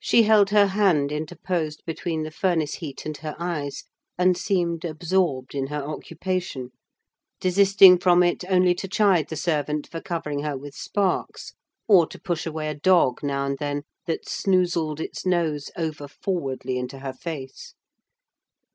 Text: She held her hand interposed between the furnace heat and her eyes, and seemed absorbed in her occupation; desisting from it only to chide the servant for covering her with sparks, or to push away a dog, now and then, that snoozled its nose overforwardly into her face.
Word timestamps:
She 0.00 0.22
held 0.22 0.48
her 0.48 0.68
hand 0.68 1.12
interposed 1.12 1.82
between 1.84 2.22
the 2.22 2.30
furnace 2.30 2.76
heat 2.76 3.04
and 3.04 3.14
her 3.18 3.36
eyes, 3.38 3.84
and 4.16 4.34
seemed 4.34 4.82
absorbed 4.82 5.54
in 5.54 5.66
her 5.66 5.82
occupation; 5.84 6.70
desisting 7.38 7.98
from 7.98 8.22
it 8.22 8.44
only 8.48 8.74
to 8.74 8.88
chide 8.88 9.28
the 9.28 9.36
servant 9.36 9.86
for 9.86 10.00
covering 10.00 10.40
her 10.40 10.56
with 10.56 10.74
sparks, 10.74 11.52
or 11.86 12.06
to 12.06 12.18
push 12.18 12.46
away 12.46 12.68
a 12.70 12.74
dog, 12.80 13.22
now 13.22 13.44
and 13.44 13.58
then, 13.58 13.82
that 14.06 14.26
snoozled 14.26 15.00
its 15.00 15.26
nose 15.26 15.70
overforwardly 15.76 16.78
into 16.78 17.00
her 17.00 17.12
face. 17.12 17.74